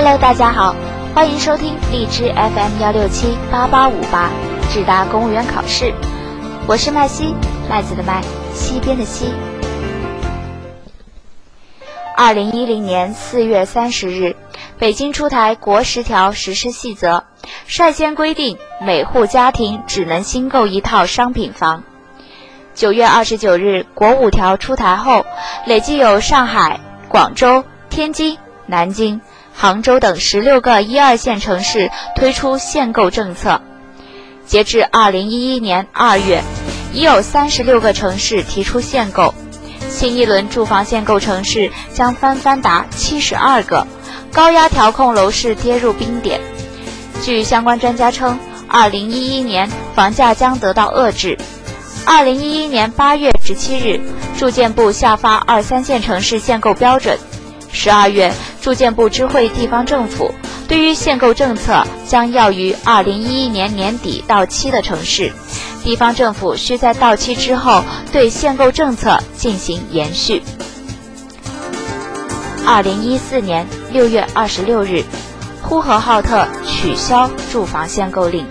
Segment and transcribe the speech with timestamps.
[0.00, 0.76] Hello，大家好，
[1.12, 4.30] 欢迎收听荔枝 FM 幺六七八八五八，
[4.70, 5.92] 智达公务员考试。
[6.68, 7.34] 我是麦西，
[7.68, 8.22] 麦子的麦，
[8.54, 9.32] 西边的西。
[12.16, 14.36] 二零一零年四月三十日，
[14.78, 17.24] 北京出台《国十条实施细则》，
[17.66, 21.82] 率先规定每户家庭只能新购一套商品房。
[22.72, 25.26] 九月二十九日，《国五条》出台后，
[25.66, 29.20] 累计有上海、广州、天津、南京。
[29.60, 33.60] 杭州等十六个一二线城市推出限购政策，
[34.46, 36.44] 截至二零一一年二月，
[36.92, 39.34] 已有三十六个城市提出限购，
[39.90, 43.84] 新一轮住房限购城市将翻番达七十二个，
[44.32, 46.40] 高压调控楼市跌入冰点。
[47.24, 51.36] 据相关专家称，二零一一年房价将得到遏制。
[52.06, 54.00] 二零一一年八月十七日，
[54.38, 57.18] 住建部下发二三线城市限购标准。
[57.70, 60.32] 十二月，住建部知会地方政府，
[60.66, 65.32] 对于限购政策将要于二零一一年年底到期的城市，
[65.84, 70.42] 地方政府需在到期之后对限购政策进行延续。
[72.66, 75.04] 二零一四年六月二十六日，
[75.62, 78.46] 呼和浩特取消住房限购令。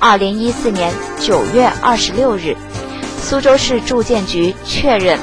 [0.00, 2.56] 二零一四年九月二十六日，
[3.22, 5.18] 苏州市住建局确认。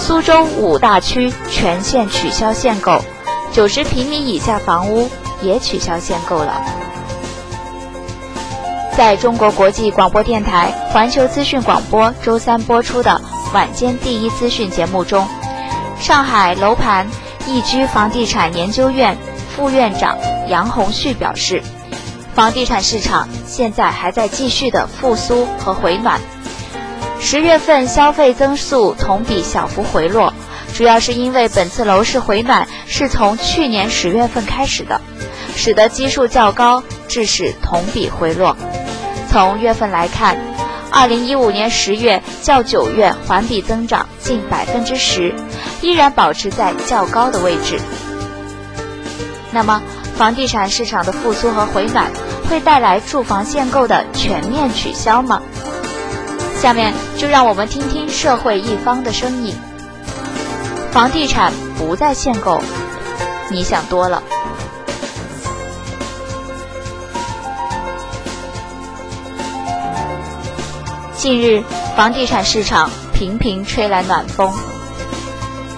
[0.00, 3.04] 苏州五大区全线取消限购，
[3.52, 5.08] 九十平米以下房屋
[5.42, 6.60] 也取消限购了。
[8.96, 13.20] 在中国国际广播电台环球资讯广播周三播出的
[13.52, 15.28] 晚间第一资讯节目中，
[16.00, 17.06] 上海楼盘
[17.46, 19.16] 易居房地产研究院
[19.54, 20.16] 副院长
[20.48, 21.62] 杨红旭表示，
[22.34, 26.18] 房地产市场现在还在继续的复苏和回暖。
[27.20, 30.32] 十月份消费增速同比小幅回落，
[30.74, 35.00] 主要是因为本次楼市回暖是从去年十月份开始的，
[35.54, 38.56] 使得基数较高，致使同比回落。
[39.28, 40.36] 从月份来看，
[40.90, 45.34] 二零一五年十月较九月环比增长近百分之十，
[45.82, 47.78] 依然保持在较高的位置。
[49.52, 49.82] 那么，
[50.16, 52.10] 房地产市场的复苏和回暖
[52.48, 55.42] 会带来住房限购的全面取消吗？
[56.60, 59.56] 下面就让我们听听社会一方的声音。
[60.90, 62.60] 房地产不再限购，
[63.50, 64.22] 你想多了。
[71.16, 71.64] 近日，
[71.96, 74.52] 房地产市场频频吹来暖风。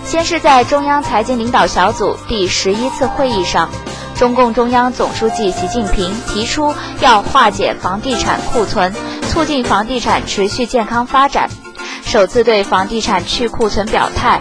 [0.05, 3.71] 先是在中央财经领导小组第十一次会议上，
[4.23, 8.95] 中共中央总书记习近平提出要化解房地产库存。
[9.29, 11.51] 促进房地产持续健康发展，
[12.05, 14.41] 首次对房地产去库存表态。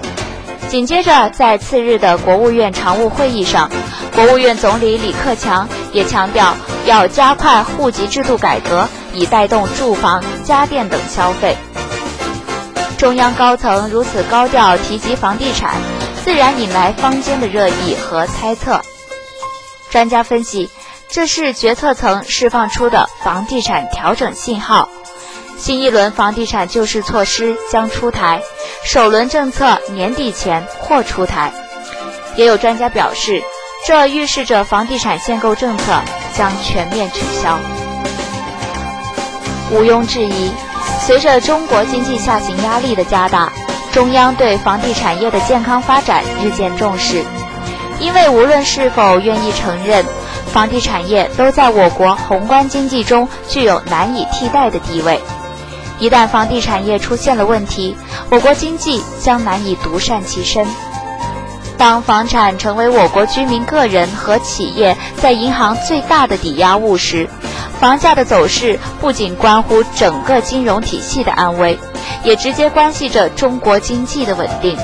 [0.67, 3.71] 紧接着，在次日的国务院常务会议上，
[4.13, 6.55] 国务院总理李克强也强调
[6.85, 11.57] 要加快户籍制度改革，以带动住房、家电等消费。
[12.99, 15.73] 中央高层如此高调提及房地产，
[16.23, 18.79] 自然引来坊间的热议和猜测。
[19.91, 20.71] 专家分析。
[21.07, 24.87] 这是决策层释放出的房地产调整信号，
[25.57, 28.41] 新一轮房地产救市措施将出台，
[28.85, 31.51] 首轮政策年底前或出台。
[32.37, 33.43] 也有专家表示，
[33.85, 36.01] 这预示着房地产限购政策
[36.33, 37.59] 将全面取消。
[39.69, 40.53] 毋庸置疑，
[41.05, 43.51] 随着中国经济下行压力的加大，
[43.91, 47.25] 中央对房地产业的健康发展日渐重视，
[48.01, 50.03] 因为无论是否愿意承认。
[50.51, 55.17] 房地产业都在我国宏观经济中具有难以替代的地位。
[55.97, 57.95] 一旦房地产业出现了问题，
[58.29, 60.67] 我国经济将难以独善其身。
[61.77, 67.29] 当房产成为我国居民个人和企业在银行最大的抵押物时，
[67.79, 71.79] 房价的走势不仅关乎整个金融体系的安危，
[72.25, 74.77] 也直接关系着中国经济的稳定。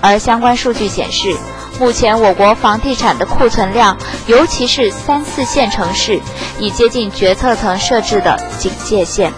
[0.00, 1.36] 而相关数据显示。
[1.78, 3.96] 目前，我国房地产的库存量，
[4.26, 6.20] 尤其是三四线城市，
[6.58, 9.32] 已接近决策层设置的警戒线。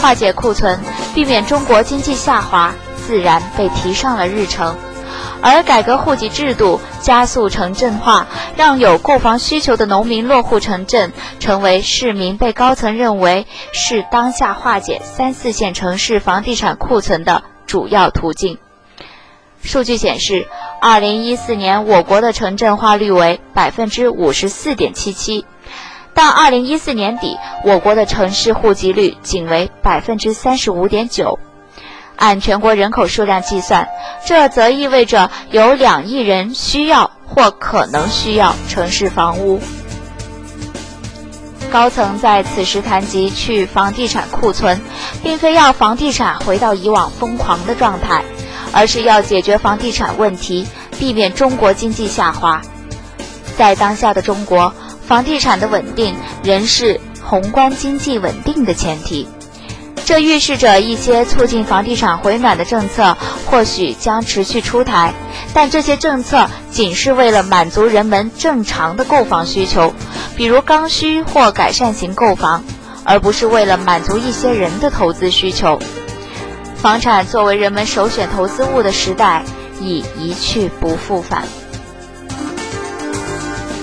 [0.00, 0.80] 化解库存，
[1.14, 2.72] 避免中国经济下滑，
[3.06, 4.74] 自然被提上了日程。
[5.42, 8.26] 而改革户籍制度，加速城镇化，
[8.56, 18.58] 让有购房需求的农民落户城镇，成为市民被高层认为是当下化解三四线城市房地产库存的主要途径。
[19.62, 20.48] 数据显示，
[20.80, 25.46] 二零一四年我国的城镇化率为百分之五十四点七七，
[26.14, 31.38] 到二零一四年底，我国的城市户籍率仅为百分之三十五点九。
[32.16, 33.88] 按全国人口数量计算，
[34.26, 39.60] 这则意味着有两亿人需要或可能需要城市房屋。
[41.72, 44.80] 高层在此时谈及去房地产库存，
[45.22, 48.22] 并非要房地产回到以往疯狂的状态，
[48.72, 50.66] 而是要解决房地产问题，
[50.98, 52.62] 避免中国经济下滑。
[53.56, 54.74] 在当下的中国，
[55.06, 59.28] 房地产的稳定仍是宏观经济稳定的前提。
[60.04, 63.16] 这预示着一些促进房地产回暖的政策
[63.46, 65.14] 或许将持续出台，
[65.54, 69.94] 但这些政策仅是为了满足人们正常的购房需求，
[70.34, 72.64] 比如刚需或改善型购房，
[73.04, 75.78] 而不是为了满足一些人的投资需求。
[76.82, 79.44] 房产作为人们首选投资物的时代
[79.80, 81.44] 已一去不复返。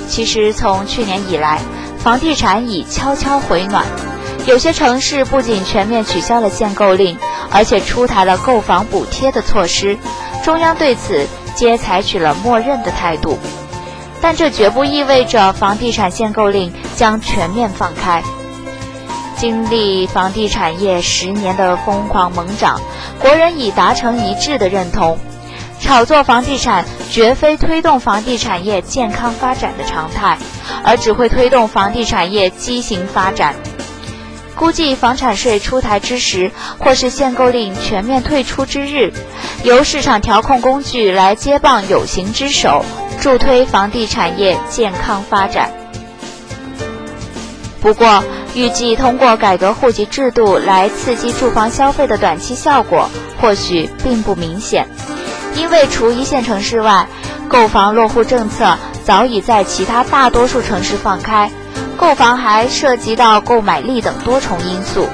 [0.10, 1.62] 其实，从去年以来，
[2.00, 3.86] 房地产已悄悄回暖。
[4.46, 7.18] 有些城市不仅全面取消了限购令，
[7.50, 9.98] 而且出台了购房补贴的措施，
[10.44, 11.26] 中央对此
[11.56, 13.40] 皆采取了默认的态度。
[14.20, 18.22] 但这绝不意味着房地产限购令将全面放开。
[19.40, 22.82] 经历房地产业十年的疯狂猛涨，
[23.22, 25.18] 国人已达成一致的认同：
[25.80, 30.38] 炒作房地产绝非推动房地产业健康发展的常态，
[30.84, 33.56] 而只会推动房地产业畸形发展。
[34.56, 39.14] 估计房产税出台之时，或是限购令全面退出之日，
[39.64, 42.84] 由市场调控工具来接棒有形之手，
[43.22, 45.72] 助推房地产业健康发展。
[47.80, 48.22] 不过，
[48.56, 53.10] 预计通过改革户籍制度来刺激住房消费的短期效果，
[53.40, 54.88] 或许并不明显，
[55.56, 57.08] 因为除一线城市外，
[57.48, 61.52] 购房落户政策早已在其他大多数城市放开。
[61.96, 65.08] 购房还涉及到购买力等多重因素，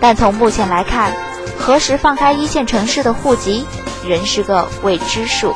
[0.00, 1.12] 但从目前来看，
[1.58, 3.66] 何时放开一线城市的户籍
[4.06, 5.52] 仍是个未知数。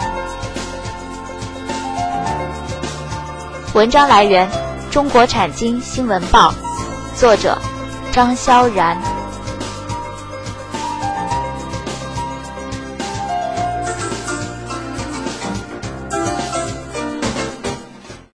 [3.74, 4.50] 文章来源：
[4.90, 6.52] 中国产经新闻报，
[7.16, 7.56] 作者：
[8.12, 9.13] 张潇然。